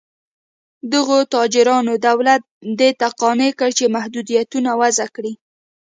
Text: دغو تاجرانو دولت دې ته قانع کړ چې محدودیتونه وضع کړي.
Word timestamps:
دغو 0.93 1.17
تاجرانو 1.35 1.93
دولت 2.07 2.41
دې 2.79 2.89
ته 2.99 3.07
قانع 3.21 3.49
کړ 3.59 3.69
چې 3.77 3.93
محدودیتونه 3.95 4.69
وضع 4.81 5.07
کړي. 5.15 5.33